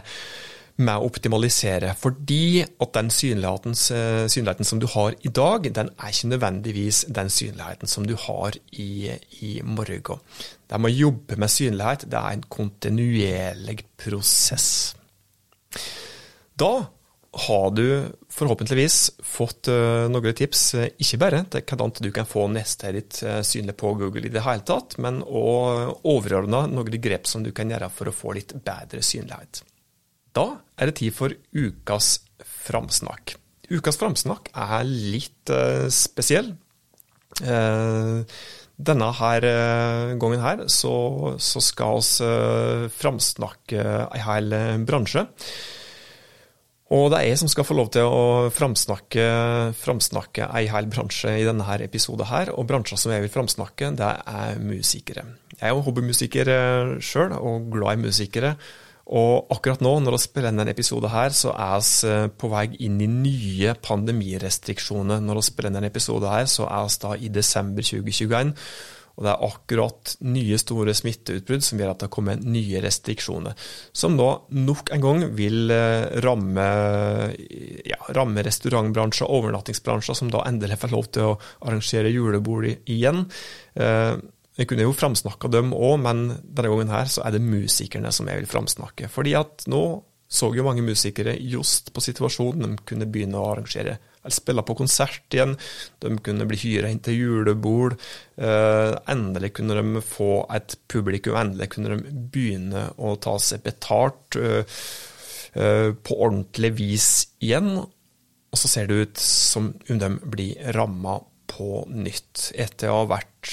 med 0.79 0.95
å 0.95 1.09
optimalisere. 1.11 1.91
Fordi 1.99 2.63
at 2.63 2.95
den 2.95 3.11
synligheten, 3.11 3.75
eh, 3.75 4.29
synligheten, 4.31 4.65
som 4.65 4.79
du 4.79 4.87
har 4.87 5.19
i 5.27 5.29
dag, 5.29 5.67
den 5.75 5.91
er 5.99 6.15
ikke 6.15 6.33
nødvendigvis 6.37 7.05
den 7.11 7.31
synligheten 7.31 7.89
som 7.89 8.07
du 8.07 8.15
har 8.15 8.55
i, 8.73 9.11
i 9.43 9.61
morgen. 9.65 10.23
Det 10.71 10.81
med 10.81 10.95
å 10.95 11.01
jobbe 11.03 11.37
med 11.37 11.51
synlighet 11.51 12.07
det 12.07 12.19
er 12.19 12.31
en 12.31 12.47
kontinuerlig 12.49 13.83
prosess. 13.99 14.95
Da 16.59 16.73
har 17.33 17.71
du 17.71 18.09
forhåpentligvis 18.29 18.97
fått 19.25 19.69
uh, 19.73 20.05
noen 20.13 20.35
tips, 20.37 20.63
uh, 20.77 20.85
ikke 21.01 21.21
bare 21.23 21.41
til 21.49 21.65
hvordan 21.65 22.05
du 22.05 22.11
kan 22.13 22.29
få 22.29 22.45
neste 22.53 22.93
ditt 22.93 23.23
uh, 23.25 23.41
synlig 23.47 23.79
på 23.81 23.95
Google 23.97 24.29
i 24.29 24.33
det 24.33 24.45
hele 24.45 24.65
tatt, 24.69 24.99
men 25.01 25.23
òg 25.25 26.05
overordna 26.13 26.67
noen 26.69 27.01
grep 27.01 27.31
som 27.31 27.45
du 27.45 27.53
kan 27.57 27.73
gjøre 27.73 27.89
for 27.95 28.11
å 28.11 28.17
få 28.17 28.37
litt 28.37 28.53
bedre 28.61 29.01
synlighet. 29.01 29.63
Da 30.37 30.47
er 30.77 30.93
det 30.93 30.99
tid 31.01 31.17
for 31.17 31.33
ukas 31.57 32.19
framsnakk. 32.67 33.37
Ukas 33.73 33.97
framsnakk 34.01 34.53
er 34.53 34.85
litt 34.89 35.53
spesiell. 35.93 36.51
Denne 37.41 39.09
her 39.19 39.47
gangen 40.21 40.43
her 40.45 40.65
så, 40.73 40.95
så 41.41 41.63
skal 41.65 42.01
vi 42.01 42.89
framsnakke 42.97 43.85
ei 44.09 44.25
hel 44.25 44.57
bransje. 44.89 45.27
Og 46.93 47.07
det 47.09 47.19
er 47.19 47.31
jeg 47.31 47.41
som 47.41 47.49
skal 47.49 47.65
få 47.65 47.77
lov 47.79 47.89
til 47.95 48.05
å 48.05 48.51
framsnakke, 48.53 49.25
framsnakke 49.81 50.51
ei 50.53 50.67
hel 50.69 50.91
bransje 50.93 51.33
i 51.41 51.47
denne 51.47 51.65
her 51.65 51.85
episoden 51.87 52.29
her. 52.29 52.53
Og 52.53 52.69
bransjen 52.69 53.01
som 53.01 53.15
jeg 53.15 53.25
vil 53.25 53.33
framsnakke, 53.33 53.95
det 53.97 54.11
er 54.29 54.61
musikere. 54.61 55.25
Jeg 55.57 55.71
er 55.71 55.73
jo 55.73 55.85
hobbymusiker 55.87 56.51
sjøl, 57.01 57.33
og 57.39 57.71
glad 57.73 57.97
i 57.97 58.09
musikere. 58.11 58.57
Og 59.13 59.51
akkurat 59.51 59.83
nå, 59.83 59.97
når 60.05 60.15
vi 60.15 60.23
spiller 60.23 60.53
denne 60.53 60.73
episoden 60.73 61.11
her, 61.11 61.35
så 61.35 61.51
er 61.53 61.81
vi 61.83 62.11
eh, 62.13 62.27
på 62.39 62.49
vei 62.53 62.65
inn 62.87 63.01
i 63.03 63.09
nye 63.11 63.75
pandemirestriksjoner. 63.83 65.21
Når 65.25 65.41
vi 65.41 65.47
spiller 65.49 65.75
denne 65.75 65.91
episoden 65.91 66.31
her, 66.31 66.47
så 66.49 66.69
er 66.69 66.87
vi 66.87 67.01
da 67.03 67.15
i 67.19 67.33
desember 67.33 67.89
2021. 67.89 68.53
Og 69.17 69.27
det 69.27 69.33
er 69.33 69.47
akkurat 69.47 70.15
nye 70.25 70.59
store 70.61 70.95
smitteutbrudd 70.97 71.65
som 71.67 71.81
gjør 71.81 71.95
at 71.95 72.05
det 72.05 72.11
kommer 72.15 72.41
nye 72.41 72.83
restriksjoner. 72.85 73.57
Som 73.97 74.17
da 74.21 74.29
nok 74.57 74.93
en 74.95 75.05
gang 75.05 75.25
vil 75.37 75.73
eh, 75.75 76.21
ramme, 76.25 76.69
ja, 77.89 77.99
ramme 78.17 78.45
restaurantbransjer, 78.47 79.29
overnattingsbransjer, 79.29 80.19
som 80.19 80.33
da 80.33 80.45
endelig 80.49 80.81
får 80.83 80.95
lov 80.95 81.11
til 81.13 81.33
å 81.33 81.41
arrangere 81.67 82.13
julebord 82.13 82.71
igjen. 82.73 83.27
Eh, 83.75 84.15
jeg 84.61 84.69
kunne 84.69 84.85
jo 84.85 84.97
framsnakka 84.97 85.49
dem 85.53 85.73
òg, 85.73 85.99
men 86.05 86.25
denne 86.43 86.73
gangen 86.73 86.93
her 86.93 87.09
så 87.09 87.25
er 87.25 87.37
det 87.37 87.45
musikerne 87.45 88.13
som 88.13 88.29
jeg 88.29 88.43
vil 88.43 88.51
framsnakke. 88.51 89.09
Fordi 89.13 89.37
at 89.39 89.65
nå 89.73 89.85
så 90.33 90.49
jo 90.57 90.65
mange 90.65 90.85
musikere 90.85 91.35
just 91.37 91.93
på 91.93 92.01
situasjonen. 92.05 92.77
De 92.77 92.89
kunne 92.89 93.09
begynne 93.09 93.41
å 93.41 93.51
arrangere 93.53 93.99
eller 94.23 94.35
spille 94.35 94.65
på 94.67 94.77
konsert 94.79 95.35
igjen. 95.35 95.57
De 96.03 96.13
kunne 96.23 96.47
bli 96.49 96.59
hyra 96.63 96.91
inn 96.91 97.03
til 97.03 97.19
julebord. 97.19 97.97
Eh, 98.37 98.93
endelig 99.11 99.55
kunne 99.59 99.79
de 99.79 100.05
få 100.07 100.45
et 100.55 100.77
publikum. 100.91 101.39
Endelig 101.39 101.73
kunne 101.75 101.97
de 101.97 102.15
begynne 102.35 102.87
å 103.03 103.17
ta 103.23 103.35
seg 103.43 103.65
betalt 103.67 104.39
eh, 104.39 104.79
eh, 105.59 105.91
på 105.91 106.21
ordentlig 106.21 106.73
vis 106.79 107.11
igjen. 107.43 107.75
og 108.53 108.61
så 108.61 108.69
ser 108.69 108.87
det 108.87 109.03
ut 109.03 109.19
som 109.19 109.73
om 109.91 109.99
de 109.99 110.15
blir 110.23 110.73
ramma 110.77 111.19
på 111.53 111.85
nytt, 111.89 112.53
etter 112.55 112.89
å 112.89 113.03
ha 113.03 113.11
vært 113.19 113.51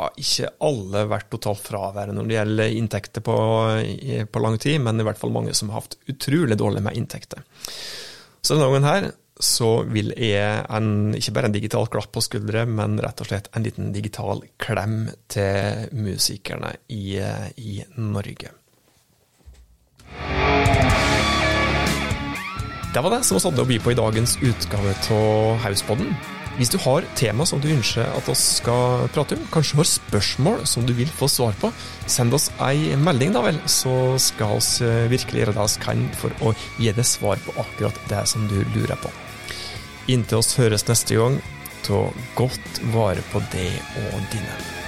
ja, 0.00 0.08
ikke 0.16 0.50
alle 0.64 1.04
vært 1.10 1.30
totalt 1.32 1.62
fraværende 1.66 2.20
når 2.20 2.28
det 2.28 2.36
gjelder 2.36 2.76
inntekter 2.78 3.24
på, 3.24 3.36
på, 4.32 4.42
lang 4.42 4.58
tid, 4.62 4.78
men 4.84 5.00
i 5.00 5.06
hvert 5.06 5.18
fall 5.20 5.34
mange 5.34 5.54
som 5.56 5.72
har 5.72 5.82
hatt 5.82 5.98
utrolig 6.10 6.56
dårlig 6.58 6.84
med 6.86 6.96
inntekter. 6.98 7.42
Så 8.40 8.54
denne 8.54 8.70
gangen 8.70 8.88
her 8.88 9.10
så 9.40 9.70
vil 9.88 10.12
jeg 10.16 10.64
en, 10.68 11.12
ikke 11.16 11.34
bare 11.36 11.50
en 11.50 11.56
digital 11.56 11.88
klapp 11.92 12.12
på 12.14 12.22
skuldre, 12.24 12.66
men 12.68 13.00
rett 13.02 13.20
og 13.24 13.30
slett 13.30 13.50
en 13.56 13.66
liten 13.66 13.92
digital 13.96 14.44
klem 14.60 15.08
til 15.32 15.88
musikerne 15.96 16.74
i, 16.92 17.18
i 17.56 17.80
Norge. 17.96 18.52
Det 22.90 22.98
var 23.04 23.12
det 23.14 23.22
som 23.22 23.38
vi 23.38 23.44
hadde 23.44 23.62
å 23.62 23.68
by 23.68 23.76
på 23.78 23.92
i 23.92 23.98
dagens 23.98 24.36
utgave 24.42 24.96
av 25.14 25.60
Hauspodden. 25.62 26.10
Hvis 26.58 26.72
du 26.74 26.76
har 26.82 27.06
tema 27.16 27.46
som 27.46 27.60
du 27.62 27.68
ønsker 27.70 28.02
at 28.04 28.26
vi 28.26 28.34
skal 28.36 29.06
prate 29.14 29.38
om, 29.38 29.46
kanskje 29.54 29.78
har 29.78 29.88
spørsmål 29.88 30.66
som 30.68 30.84
du 30.84 30.92
vil 30.98 31.08
få 31.20 31.28
svar 31.30 31.54
på, 31.62 31.70
send 32.10 32.34
oss 32.34 32.50
ei 32.66 32.98
melding, 32.98 33.30
da 33.36 33.44
vel, 33.46 33.62
så 33.70 34.18
skal 34.20 34.58
vi 34.58 34.90
virkelig 35.14 35.44
gjøre 35.44 35.56
det 35.56 35.68
vi 35.70 35.84
kan 35.86 36.06
for 36.18 36.50
å 36.50 36.54
gi 36.82 36.90
deg 36.90 37.06
svar 37.06 37.40
på 37.46 37.54
akkurat 37.62 38.06
det 38.10 38.26
som 38.28 38.50
du 38.50 38.58
lurer 38.74 38.98
på. 38.98 39.14
Inntil 40.10 40.40
oss 40.40 40.56
høres 40.58 40.88
neste 40.88 41.14
gang, 41.14 41.38
ta 41.86 42.02
godt 42.34 42.82
vare 42.94 43.22
på 43.30 43.42
deg 43.52 43.78
og 44.08 44.30
dine. 44.32 44.79